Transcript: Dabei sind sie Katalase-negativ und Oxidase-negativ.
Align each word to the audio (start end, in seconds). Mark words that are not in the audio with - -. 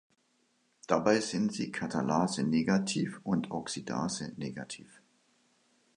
Dabei 0.87 1.19
sind 1.19 1.53
sie 1.53 1.71
Katalase-negativ 1.71 3.19
und 3.23 3.51
Oxidase-negativ. 3.51 4.99